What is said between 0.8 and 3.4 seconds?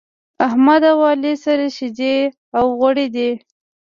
او علي سره شيدې او غوړي دی.